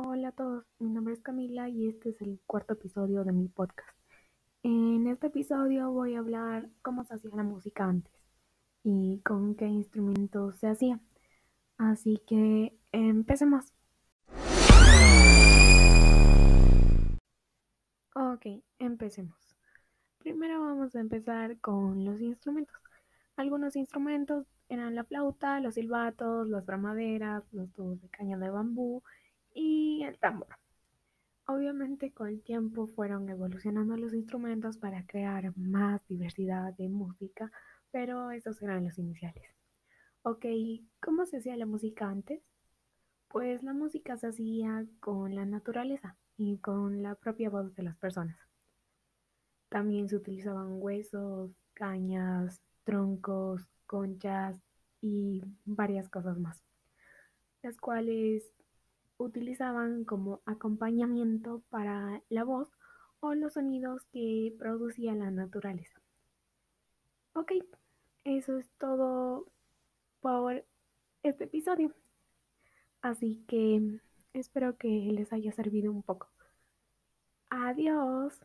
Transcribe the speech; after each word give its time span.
Hola 0.00 0.28
a 0.28 0.32
todos, 0.32 0.64
mi 0.78 0.90
nombre 0.90 1.12
es 1.12 1.20
Camila 1.22 1.68
y 1.68 1.88
este 1.88 2.10
es 2.10 2.22
el 2.22 2.38
cuarto 2.46 2.74
episodio 2.74 3.24
de 3.24 3.32
mi 3.32 3.48
podcast. 3.48 3.98
En 4.62 5.08
este 5.08 5.26
episodio 5.26 5.90
voy 5.90 6.14
a 6.14 6.20
hablar 6.20 6.68
cómo 6.82 7.02
se 7.02 7.14
hacía 7.14 7.32
la 7.34 7.42
música 7.42 7.82
antes 7.82 8.12
y 8.84 9.20
con 9.24 9.56
qué 9.56 9.66
instrumentos 9.66 10.54
se 10.60 10.68
hacía. 10.68 11.00
Así 11.78 12.22
que 12.28 12.78
empecemos. 12.92 13.72
Ok, 18.14 18.62
empecemos. 18.78 19.56
Primero 20.18 20.60
vamos 20.60 20.94
a 20.94 21.00
empezar 21.00 21.58
con 21.58 22.04
los 22.04 22.20
instrumentos. 22.20 22.76
Algunos 23.34 23.74
instrumentos 23.74 24.46
eran 24.68 24.94
la 24.94 25.02
flauta, 25.02 25.58
los 25.58 25.74
silbatos, 25.74 26.48
las 26.48 26.66
bramaderas, 26.66 27.42
los 27.52 27.72
tubos 27.72 28.00
de 28.00 28.08
caña 28.10 28.38
de 28.38 28.48
bambú 28.48 29.02
el 30.08 30.18
tambor. 30.18 30.48
Obviamente 31.46 32.12
con 32.12 32.28
el 32.28 32.42
tiempo 32.42 32.86
fueron 32.86 33.28
evolucionando 33.28 33.96
los 33.96 34.12
instrumentos 34.12 34.76
para 34.76 35.06
crear 35.06 35.56
más 35.56 36.06
diversidad 36.06 36.74
de 36.74 36.88
música, 36.88 37.50
pero 37.90 38.30
esos 38.30 38.60
eran 38.60 38.84
los 38.84 38.98
iniciales. 38.98 39.44
Ok, 40.22 40.44
¿cómo 41.00 41.24
se 41.24 41.38
hacía 41.38 41.56
la 41.56 41.64
música 41.64 42.06
antes? 42.06 42.42
Pues 43.28 43.62
la 43.62 43.72
música 43.72 44.16
se 44.18 44.26
hacía 44.26 44.84
con 45.00 45.34
la 45.34 45.46
naturaleza 45.46 46.16
y 46.36 46.58
con 46.58 47.02
la 47.02 47.14
propia 47.14 47.50
voz 47.50 47.74
de 47.74 47.82
las 47.82 47.96
personas. 47.96 48.38
También 49.68 50.08
se 50.08 50.16
utilizaban 50.16 50.82
huesos, 50.82 51.50
cañas, 51.74 52.60
troncos, 52.84 53.66
conchas 53.86 54.60
y 55.00 55.42
varias 55.64 56.08
cosas 56.08 56.38
más, 56.38 56.62
las 57.62 57.76
cuales 57.78 58.50
utilizaban 59.18 60.04
como 60.04 60.40
acompañamiento 60.46 61.62
para 61.68 62.22
la 62.28 62.44
voz 62.44 62.70
o 63.20 63.34
los 63.34 63.54
sonidos 63.54 64.04
que 64.12 64.54
producía 64.58 65.14
la 65.14 65.30
naturaleza. 65.30 66.00
Ok, 67.34 67.52
eso 68.24 68.58
es 68.58 68.68
todo 68.78 69.46
por 70.20 70.64
este 71.22 71.44
episodio. 71.44 71.94
Así 73.02 73.44
que 73.46 74.00
espero 74.32 74.76
que 74.76 74.88
les 74.88 75.32
haya 75.32 75.52
servido 75.52 75.92
un 75.92 76.02
poco. 76.02 76.28
Adiós. 77.50 78.40